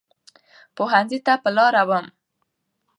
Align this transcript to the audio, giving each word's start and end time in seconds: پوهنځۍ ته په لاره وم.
پوهنځۍ 0.75 1.19
ته 1.25 1.33
په 1.43 1.49
لاره 1.57 1.83
وم. 1.89 2.05